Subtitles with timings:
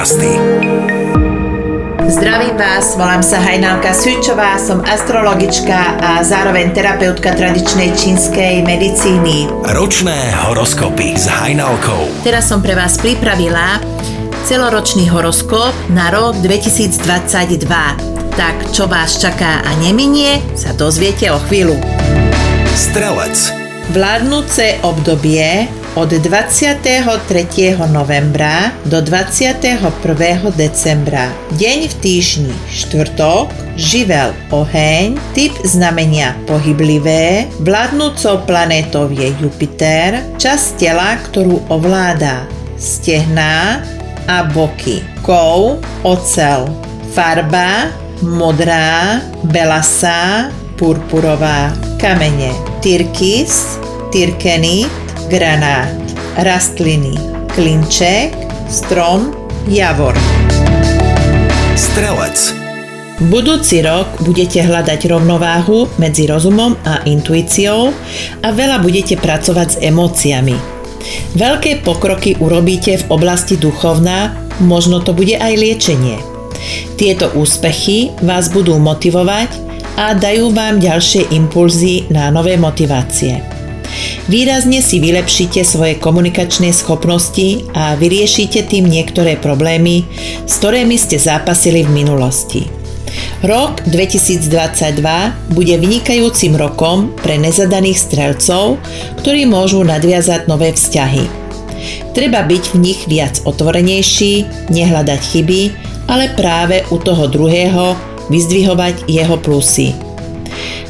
[0.00, 0.32] podcasty.
[2.08, 9.52] Zdravím vás, volám sa Hajnalka Sučová, som astrologička a zároveň terapeutka tradičnej čínskej medicíny.
[9.76, 12.24] Ročné horoskopy s Hajnalkou.
[12.24, 13.76] Teraz som pre vás pripravila
[14.48, 17.60] celoročný horoskop na rok 2022.
[18.40, 21.76] Tak čo vás čaká a neminie, sa dozviete o chvíľu.
[22.72, 23.36] Strelec.
[23.92, 26.78] Vládnúce obdobie od 23.
[27.90, 29.82] novembra do 21.
[30.54, 31.26] decembra.
[31.58, 32.54] Deň v týždni.
[32.70, 34.30] Štvrtok, živel.
[34.54, 42.46] Oheň, typ znamenia pohyblivé, vládnúcou planétou je Jupiter, časť tela, ktorú ovláda.
[42.78, 43.82] Stehná
[44.30, 45.02] a boky.
[45.26, 46.70] Kov, ocel,
[47.10, 47.90] farba,
[48.22, 53.74] modrá, belasá, purpurová, kamene, tyrkis,
[54.14, 55.94] tyrkenit, granát,
[56.42, 57.14] rastliny,
[57.54, 58.34] klinček,
[58.66, 59.30] strom,
[59.70, 60.18] javor.
[61.78, 62.58] Strelec.
[63.30, 67.94] Budúci rok budete hľadať rovnováhu medzi rozumom a intuíciou
[68.42, 70.56] a veľa budete pracovať s emóciami.
[71.38, 76.18] Veľké pokroky urobíte v oblasti duchovná, možno to bude aj liečenie.
[76.98, 79.52] Tieto úspechy vás budú motivovať
[79.94, 83.59] a dajú vám ďalšie impulzy na nové motivácie.
[84.28, 90.04] Výrazne si vylepšíte svoje komunikačné schopnosti a vyriešite tým niektoré problémy,
[90.44, 92.68] s ktorými ste zápasili v minulosti.
[93.40, 95.00] Rok 2022
[95.56, 98.76] bude vynikajúcim rokom pre nezadaných strelcov,
[99.24, 101.24] ktorí môžu nadviazať nové vzťahy.
[102.12, 105.62] Treba byť v nich viac otvorenejší, nehľadať chyby,
[106.12, 107.96] ale práve u toho druhého
[108.28, 110.09] vyzdvihovať jeho plusy.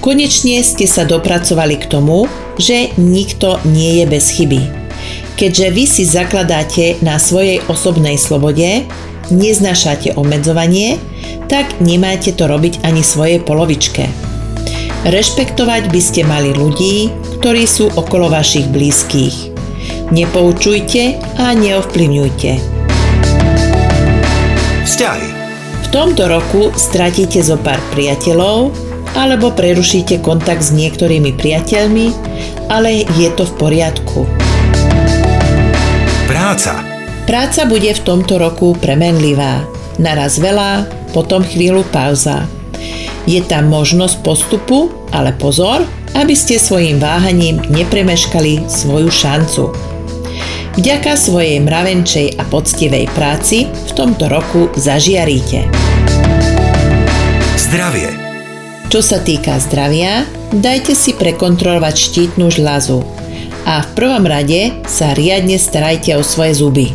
[0.00, 4.60] Konečne ste sa dopracovali k tomu, že nikto nie je bez chyby.
[5.36, 8.88] Keďže vy si zakladáte na svojej osobnej slobode,
[9.28, 10.96] neznášate obmedzovanie,
[11.50, 14.08] tak nemáte to robiť ani svojej polovičke.
[15.06, 19.54] Rešpektovať by ste mali ľudí, ktorí sú okolo vašich blízkych.
[20.10, 22.50] Nepoučujte a neovplyvňujte.
[24.86, 25.28] Vzťahy.
[25.86, 28.85] V tomto roku stratíte zo pár priateľov,
[29.16, 32.12] alebo prerušíte kontakt s niektorými priateľmi,
[32.68, 34.28] ale je to v poriadku.
[36.28, 36.84] Práca.
[37.24, 39.64] Práca bude v tomto roku premenlivá.
[39.96, 40.84] Naraz veľa,
[41.16, 42.44] potom chvíľu pauza.
[43.24, 45.82] Je tam možnosť postupu, ale pozor,
[46.14, 49.74] aby ste svojim váhaním nepremeškali svoju šancu.
[50.76, 55.66] Vďaka svojej mravenčej a poctivej práci v tomto roku zažiaríte.
[57.56, 58.25] Zdravie.
[58.86, 60.22] Čo sa týka zdravia,
[60.54, 63.02] dajte si prekontrolovať štítnu žľazu
[63.66, 66.94] a v prvom rade sa riadne starajte o svoje zuby.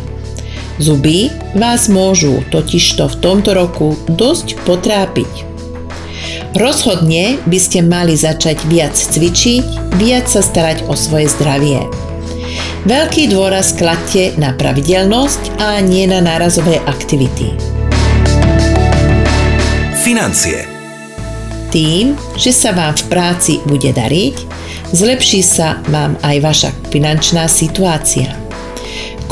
[0.80, 5.44] Zuby vás môžu totižto v tomto roku dosť potrápiť.
[6.56, 11.84] Rozhodne by ste mali začať viac cvičiť, viac sa starať o svoje zdravie.
[12.88, 17.52] Veľký dôraz kladte na pravidelnosť a nie na nárazové aktivity.
[20.00, 20.71] Financie.
[21.72, 24.36] Tým, že sa vám v práci bude dariť,
[24.92, 28.28] zlepší sa vám aj vaša finančná situácia.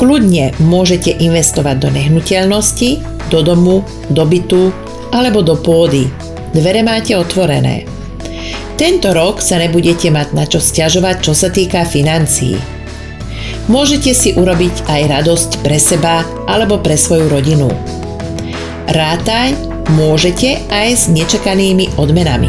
[0.01, 2.97] Kľudne môžete investovať do nehnuteľnosti,
[3.29, 4.73] do domu, do bytu
[5.13, 6.09] alebo do pôdy.
[6.57, 7.85] Dvere máte otvorené.
[8.81, 12.57] Tento rok sa nebudete mať na čo stiažovať, čo sa týka financií.
[13.69, 17.69] Môžete si urobiť aj radosť pre seba alebo pre svoju rodinu.
[18.89, 22.47] Rátaj môžete aj s nečakanými odmenami.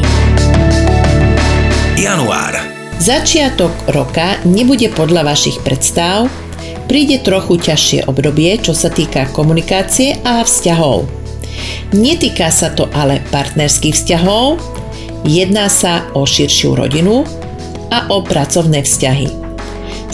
[1.98, 2.54] Január.
[3.02, 6.30] Začiatok roka nebude podľa vašich predstav,
[6.86, 11.10] príde trochu ťažšie obdobie, čo sa týka komunikácie a vzťahov.
[11.92, 14.62] Netýka sa to ale partnerských vzťahov,
[15.26, 17.26] jedná sa o širšiu rodinu
[17.90, 19.28] a o pracovné vzťahy.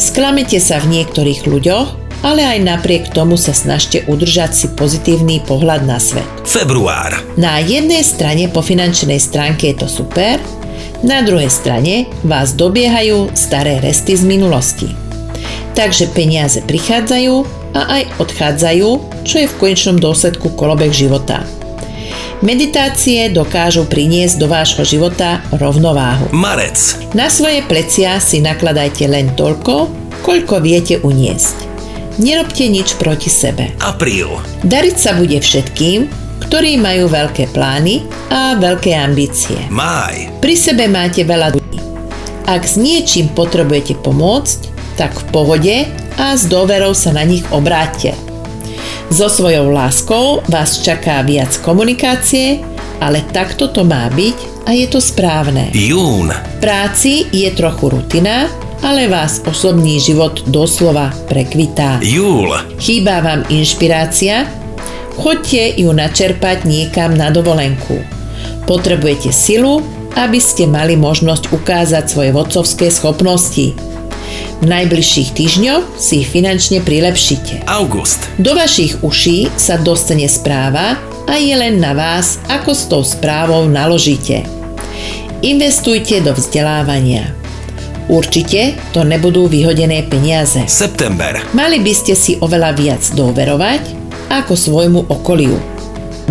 [0.00, 5.86] Sklamete sa v niektorých ľuďoch, ale aj napriek tomu sa snažte udržať si pozitívny pohľad
[5.86, 6.26] na svet.
[6.42, 7.14] Február.
[7.38, 10.42] Na jednej strane po finančnej stránke je to super,
[10.98, 14.90] na druhej strane vás dobiehajú staré resty z minulosti.
[15.78, 17.34] Takže peniaze prichádzajú
[17.78, 18.88] a aj odchádzajú,
[19.22, 21.46] čo je v konečnom dôsledku kolobek života.
[22.42, 26.30] Meditácie dokážu priniesť do vášho života rovnováhu.
[26.34, 26.98] Marec.
[27.14, 29.90] Na svoje plecia si nakladajte len toľko,
[30.22, 31.67] koľko viete uniesť.
[32.18, 33.70] Nerobte nič proti sebe.
[33.78, 34.26] Apríl.
[34.66, 36.10] Dariť sa bude všetkým,
[36.50, 38.02] ktorí majú veľké plány
[38.34, 39.54] a veľké ambície.
[39.70, 40.26] Máj.
[40.42, 41.78] Pri sebe máte veľa ľudí.
[42.50, 44.58] Ak s niečím potrebujete pomôcť,
[44.98, 45.76] tak v pohode
[46.18, 48.18] a s doverou sa na nich obráťte.
[49.14, 52.66] So svojou láskou vás čaká viac komunikácie,
[52.98, 55.70] ale takto to má byť a je to správne.
[55.70, 56.34] Jún.
[56.34, 58.50] V práci je trochu rutina,
[58.82, 61.98] ale vás osobný život doslova prekvitá.
[62.02, 62.50] Júl.
[62.78, 64.46] Chýba vám inšpirácia?
[65.18, 67.98] Choďte ju načerpať niekam na dovolenku.
[68.70, 69.82] Potrebujete silu,
[70.14, 73.74] aby ste mali možnosť ukázať svoje vodcovské schopnosti.
[74.58, 77.66] V najbližších týždňoch si ich finančne prilepšite.
[77.70, 78.26] August.
[78.42, 80.98] Do vašich uší sa dostane správa
[81.30, 84.42] a je len na vás, ako s tou správou naložíte.
[85.46, 87.30] Investujte do vzdelávania.
[88.08, 90.64] Určite to nebudú vyhodené peniaze.
[90.64, 91.36] September.
[91.52, 93.82] Mali by ste si oveľa viac dôverovať
[94.32, 95.60] ako svojmu okoliu.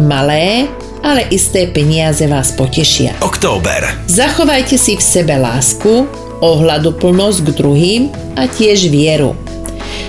[0.01, 0.65] Malé,
[1.05, 3.13] ale isté peniaze vás potešia.
[3.21, 3.85] Október.
[4.09, 6.09] Zachovajte si v sebe lásku,
[6.41, 8.01] ohľaduplnosť k druhým
[8.37, 9.37] a tiež vieru.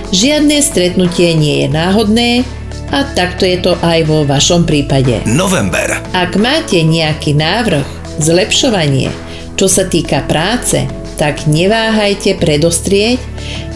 [0.09, 2.31] Žiadne stretnutie nie je náhodné
[2.89, 5.21] a takto je to aj vo vašom prípade.
[5.29, 6.01] November.
[6.17, 7.85] Ak máte nejaký návrh,
[8.17, 9.13] zlepšovanie,
[9.61, 13.19] čo sa týka práce, tak neváhajte predostrieť,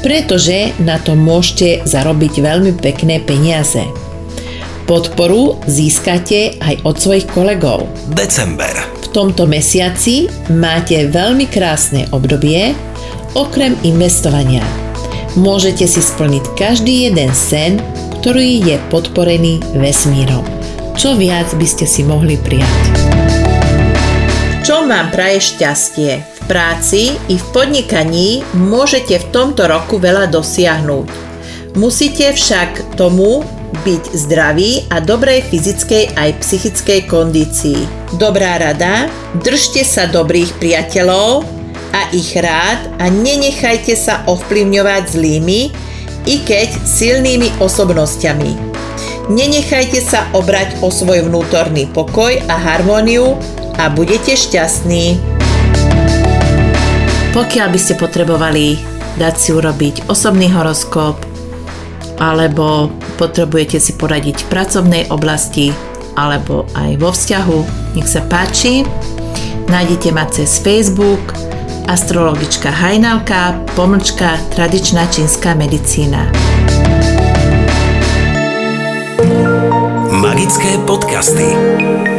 [0.01, 3.83] pretože na to môžete zarobiť veľmi pekné peniaze.
[4.87, 7.91] Podporu získate aj od svojich kolegov.
[8.15, 8.73] December.
[9.03, 12.73] V tomto mesiaci máte veľmi krásne obdobie,
[13.37, 14.65] okrem investovania.
[15.39, 17.81] Môžete si splniť každý jeden sen,
[18.21, 20.45] ktorý je podporený vesmírom.
[20.93, 22.83] Čo viac by ste si mohli prijať?
[24.63, 26.32] Čo vám praje šťastie?
[26.43, 31.07] V práci i v podnikaní môžete v tomto roku veľa dosiahnuť.
[31.79, 33.47] Musíte však tomu
[33.87, 37.81] byť zdravý a dobrej fyzickej aj psychickej kondícii.
[38.19, 39.07] Dobrá rada,
[39.39, 41.47] držte sa dobrých priateľov
[41.95, 45.61] a ich rád a nenechajte sa ovplyvňovať zlými,
[46.27, 48.75] i keď silnými osobnosťami.
[49.31, 53.39] Nenechajte sa obrať o svoj vnútorný pokoj a harmóniu
[53.79, 55.32] a budete šťastní.
[57.33, 58.77] Pokiaľ by ste potrebovali
[59.17, 61.17] dať si urobiť osobný horoskop
[62.21, 65.73] alebo potrebujete si poradiť v pracovnej oblasti
[66.13, 67.59] alebo aj vo vzťahu,
[67.97, 68.85] nech sa páči.
[69.73, 71.33] Nájdete ma cez Facebook
[71.89, 76.29] astrologička Hajnalka, pomlčka tradičná čínska medicína.
[80.13, 82.12] Magické podcasty.